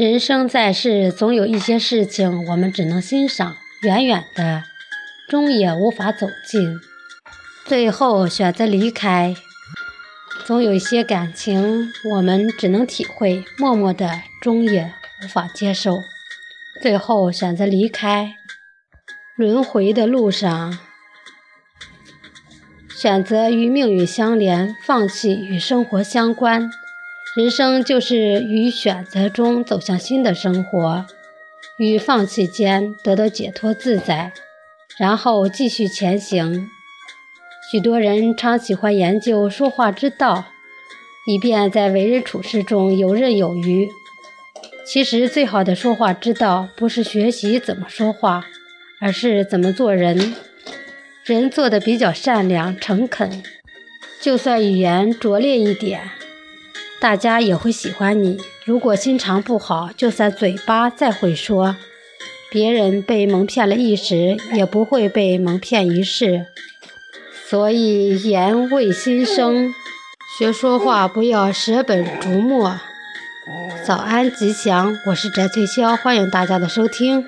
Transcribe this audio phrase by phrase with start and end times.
[0.00, 4.62] 人生在世，总有一些事情我们只能欣赏，远远的，
[5.28, 6.80] 终也无法走近，
[7.66, 9.36] 最后选择离开。
[10.46, 14.90] 总有一些感情，我们只能体会，默默的，终也
[15.22, 15.98] 无法接受，
[16.80, 18.32] 最后选择离开。
[19.36, 20.78] 轮回的路上，
[22.88, 26.70] 选择与命运相连，放弃与生活相关。
[27.36, 31.06] 人生就是于选择中走向新的生活，
[31.78, 34.32] 与放弃间得到解脱自在，
[34.98, 36.68] 然后继续前行。
[37.70, 40.46] 许多人常喜欢研究说话之道，
[41.28, 43.88] 以便在为人处事中游刃有余。
[44.84, 48.44] 其实，最好的说话之道不是学习怎么说话，
[49.00, 50.34] 而是怎么做人。
[51.24, 53.40] 人做的比较善良诚恳，
[54.20, 56.10] 就算语言拙劣一点。
[57.00, 58.38] 大家也会喜欢你。
[58.66, 61.76] 如果心肠不好，就算嘴巴再会说，
[62.50, 66.46] 别人被蒙骗了一时，也不会被蒙骗一世。
[67.48, 69.72] 所以言为心声，
[70.38, 72.78] 学说话不要舍本逐末。
[73.84, 77.26] 早安吉祥，我是翟翠潇，欢迎大家的收听。